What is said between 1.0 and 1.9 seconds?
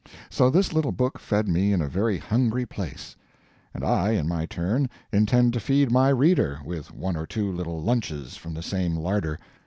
fed me in a